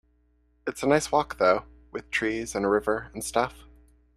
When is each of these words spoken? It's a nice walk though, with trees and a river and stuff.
It's 0.65 0.81
a 0.81 0.87
nice 0.87 1.11
walk 1.11 1.37
though, 1.37 1.65
with 1.91 2.09
trees 2.09 2.55
and 2.55 2.65
a 2.65 2.69
river 2.69 3.11
and 3.13 3.23
stuff. 3.23 3.65